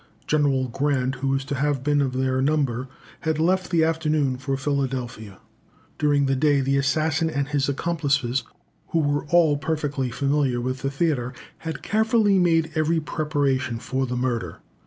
General 0.25 0.67
Grant, 0.67 1.13
who 1.17 1.27
was 1.27 1.45
to 1.45 1.53
have 1.53 1.83
been 1.83 2.01
of 2.01 2.13
their 2.13 2.41
number, 2.41 2.87
had 3.19 3.37
left 3.37 3.69
that 3.69 3.83
afternoon 3.83 4.35
for 4.39 4.57
Philadelphia. 4.57 5.37
During 5.99 6.25
the 6.25 6.35
day, 6.35 6.59
the 6.59 6.75
assassin 6.75 7.29
and 7.29 7.47
his 7.49 7.69
accomplices, 7.69 8.41
who 8.87 8.97
were 8.99 9.25
all 9.25 9.57
perfectly 9.57 10.09
familiar 10.09 10.59
with 10.59 10.81
the 10.81 10.89
theatre, 10.89 11.35
had 11.59 11.83
carefully 11.83 12.39
made 12.39 12.71
every 12.73 12.99
preparation 12.99 13.77
for 13.77 14.07
the 14.07 14.17
murder. 14.17 14.57